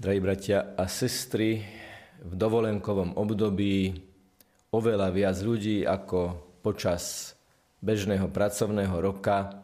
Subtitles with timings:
[0.00, 1.60] Drahí bratia a sestry,
[2.24, 4.00] v dovolenkovom období
[4.72, 7.36] oveľa viac ľudí ako počas
[7.84, 9.60] bežného pracovného roka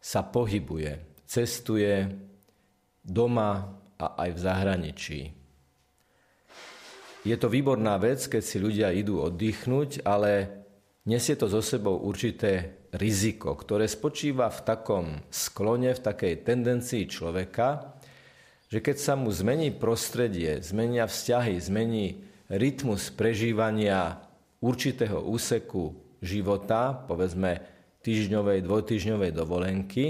[0.00, 2.08] sa pohybuje, cestuje
[3.04, 3.68] doma
[4.00, 5.20] a aj v zahraničí.
[7.28, 10.64] Je to výborná vec, keď si ľudia idú oddychnúť, ale
[11.04, 17.93] nesie to zo sebou určité riziko, ktoré spočíva v takom sklone, v takej tendencii človeka,
[18.68, 24.20] že keď sa mu zmení prostredie, zmenia vzťahy, zmení rytmus prežívania
[24.64, 25.92] určitého úseku
[26.24, 27.60] života, povedzme
[28.04, 30.04] týždňovej, dvojtýždňovej dovolenky,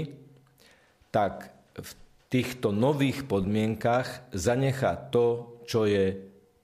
[1.11, 1.91] tak v
[2.27, 6.15] týchto nových podmienkach zanechá to, čo je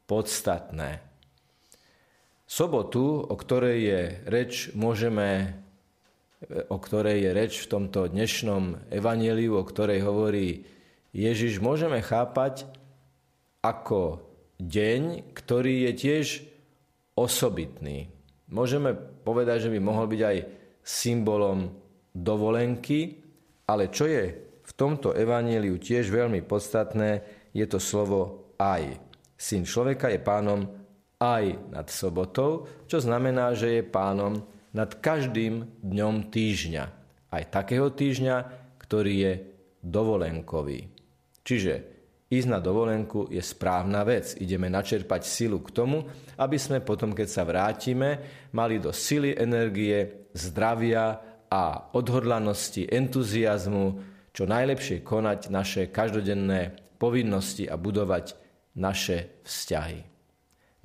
[0.08, 1.00] podstatné.
[2.52, 5.56] Sobotu, o ktorej je reč, môžeme,
[6.68, 10.68] o ktorej je reč v tomto dnešnom evaníliu, o ktorej hovorí
[11.12, 12.64] Ježiš, môžeme chápať
[13.60, 14.24] ako
[14.64, 16.26] deň, ktorý je tiež
[17.20, 18.08] osobitný.
[18.48, 20.38] Môžeme povedať, že by mohol byť aj
[20.82, 21.72] symbolom
[22.16, 23.20] dovolenky,
[23.68, 24.24] ale čo je
[24.64, 28.96] v tomto evaníliu tiež veľmi podstatné, je to slovo aj.
[29.36, 30.64] Syn človeka je pánom
[31.20, 36.84] aj nad sobotou, čo znamená, že je pánom nad každým dňom týždňa.
[37.32, 38.36] Aj takého týždňa,
[38.80, 39.34] ktorý je
[39.84, 41.01] dovolenkový.
[41.42, 41.74] Čiže
[42.32, 44.40] ísť na dovolenku je správna vec.
[44.40, 46.08] Ideme načerpať silu k tomu,
[46.40, 48.10] aby sme potom, keď sa vrátime,
[48.56, 51.20] mali do sily, energie, zdravia
[51.52, 53.86] a odhodlanosti, entuziasmu,
[54.32, 58.40] čo najlepšie konať naše každodenné povinnosti a budovať
[58.80, 60.00] naše vzťahy.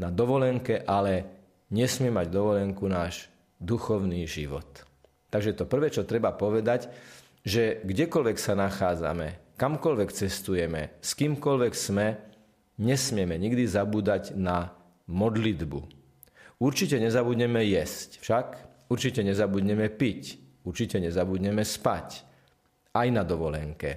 [0.02, 1.24] Na dovolenke ale
[1.70, 3.30] nesmie mať dovolenku náš
[3.62, 4.66] duchovný život.
[5.30, 6.90] Takže to prvé, čo treba povedať,
[7.46, 12.06] že kdekoľvek sa nachádzame, kamkoľvek cestujeme, s kýmkoľvek sme,
[12.76, 14.72] nesmieme nikdy zabúdať na
[15.08, 15.80] modlitbu.
[16.60, 18.46] Určite nezabudneme jesť, však
[18.88, 20.22] určite nezabudneme piť,
[20.64, 22.24] určite nezabudneme spať,
[22.96, 23.90] aj na dovolenke.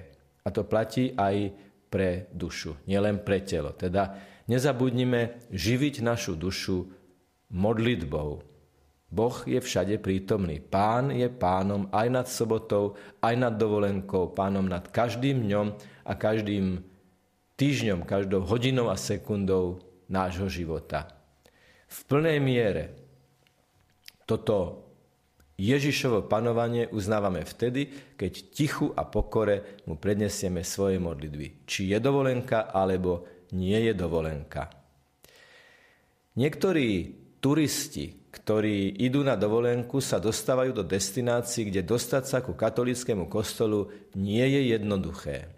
[0.44, 1.52] A to platí aj
[1.88, 3.72] pre dušu, nielen pre telo.
[3.72, 4.16] Teda
[4.48, 6.88] nezabudnime živiť našu dušu
[7.52, 8.49] modlitbou,
[9.10, 10.62] Boh je všade prítomný.
[10.62, 15.66] Pán je pánom aj nad sobotou, aj nad dovolenkou, pánom nad každým dňom
[16.06, 16.78] a každým
[17.58, 21.10] týždňom, každou hodinou a sekundou nášho života.
[21.90, 22.84] V plnej miere
[24.30, 24.86] toto
[25.58, 31.66] Ježišovo panovanie uznávame vtedy, keď tichu a pokore mu prednesieme svoje modlitby.
[31.66, 34.70] Či je dovolenka, alebo nie je dovolenka.
[36.38, 36.88] Niektorí
[37.42, 43.90] turisti, ktorí idú na dovolenku, sa dostávajú do destinácií, kde dostať sa ku katolickému kostolu
[44.14, 45.50] nie je jednoduché.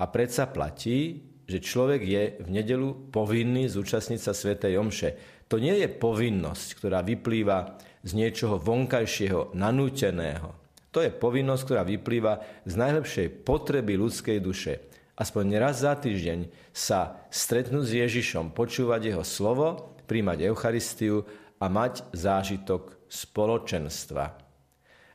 [0.00, 5.10] A predsa platí, že človek je v nedelu povinný zúčastniť sa Svetej Omše.
[5.46, 10.58] To nie je povinnosť, ktorá vyplýva z niečoho vonkajšieho, nanúteného.
[10.90, 14.80] To je povinnosť, ktorá vyplýva z najlepšej potreby ľudskej duše.
[15.16, 21.24] Aspoň raz za týždeň sa stretnúť s Ježišom, počúvať jeho slovo, príjmať Eucharistiu
[21.60, 24.24] a mať zážitok spoločenstva.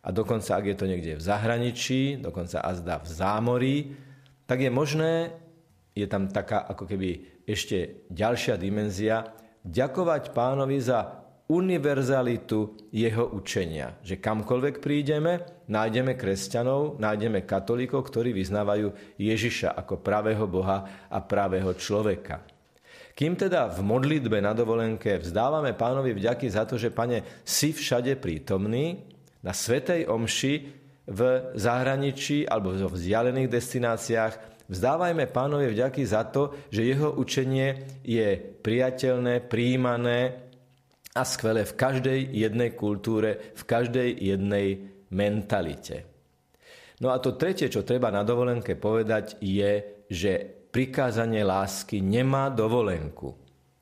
[0.01, 3.75] A dokonca, ak je to niekde v zahraničí, dokonca azda v zámorí,
[4.49, 5.13] tak je možné,
[5.93, 7.09] je tam taká ako keby
[7.45, 9.29] ešte ďalšia dimenzia,
[9.61, 13.99] ďakovať pánovi za univerzalitu jeho učenia.
[14.01, 21.75] Že kamkoľvek prídeme, nájdeme kresťanov, nájdeme katolíkov, ktorí vyznávajú Ježiša ako pravého Boha a pravého
[21.75, 22.41] človeka.
[23.11, 28.15] Kým teda v modlitbe na dovolenke vzdávame pánovi vďaky za to, že pane, si všade
[28.17, 29.11] prítomný,
[29.41, 30.53] na Svetej Omši
[31.09, 31.21] v
[31.57, 34.33] zahraničí alebo v vzdialených destináciách
[34.69, 40.19] vzdávajme pánovi vďaky za to, že jeho učenie je priateľné, príjmané
[41.11, 44.67] a skvelé v každej jednej kultúre, v každej jednej
[45.11, 46.07] mentalite.
[47.01, 53.35] No a to tretie, čo treba na dovolenke povedať, je, že prikázanie lásky nemá dovolenku.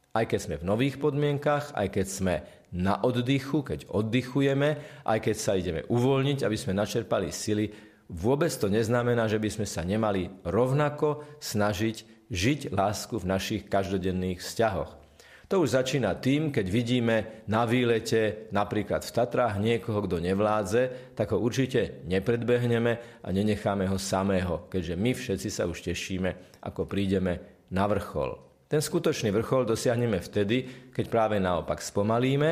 [0.09, 2.35] Aj keď sme v nových podmienkach, aj keď sme
[2.73, 7.69] na oddychu, keď oddychujeme, aj keď sa ideme uvoľniť, aby sme načerpali sily,
[8.09, 14.41] vôbec to neznamená, že by sme sa nemali rovnako snažiť žiť lásku v našich každodenných
[14.41, 14.98] vzťahoch.
[15.49, 21.33] To už začína tým, keď vidíme na výlete, napríklad v Tatrách, niekoho, kto nevládze, tak
[21.33, 27.65] ho určite nepredbehneme a nenecháme ho samého, keďže my všetci sa už tešíme, ako prídeme
[27.73, 28.37] na vrchol.
[28.69, 32.49] Ten skutočný vrchol dosiahneme vtedy, keď práve naopak spomalíme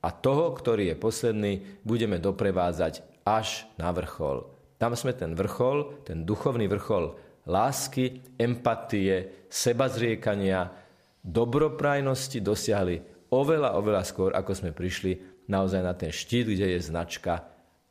[0.00, 1.52] a toho, ktorý je posledný,
[1.84, 4.48] budeme doprevádzať až na vrchol.
[4.80, 10.79] Tam sme ten vrchol, ten duchovný vrchol lásky, empatie, sebazriekania,
[11.24, 12.96] dobroprajnosti dosiahli
[13.30, 17.46] oveľa, oveľa skôr, ako sme prišli naozaj na ten štít, kde je značka,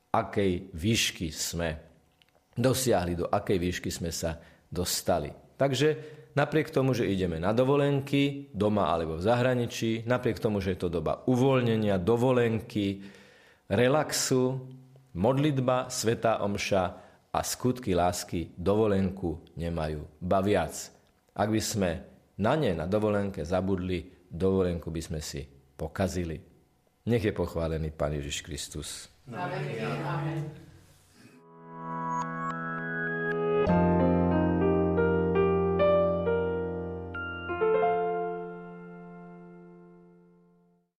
[0.09, 1.77] akej výšky sme
[2.57, 5.31] dosiahli, do akej výšky sme sa dostali.
[5.59, 5.87] Takže
[6.33, 10.89] napriek tomu, že ideme na dovolenky, doma alebo v zahraničí, napriek tomu, že je to
[10.89, 13.03] doba uvoľnenia, dovolenky,
[13.69, 14.65] relaxu,
[15.13, 16.83] modlitba, svetá omša
[17.29, 20.01] a skutky lásky dovolenku nemajú.
[20.17, 20.73] Ba viac.
[21.37, 21.89] Ak by sme
[22.39, 25.43] na ne na dovolenke zabudli, dovolenku by sme si
[25.75, 26.39] pokazili.
[27.09, 29.09] Nech je pochválený Pán Ježiš Kristus.
[29.29, 29.65] Amen.
[29.83, 30.28] Amen.